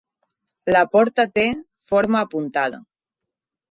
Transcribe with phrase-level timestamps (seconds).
[0.75, 1.45] La porta té
[1.93, 2.85] forma apuntada.